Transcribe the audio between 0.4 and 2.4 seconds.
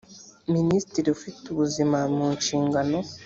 minisitiri ufite ubuzima mu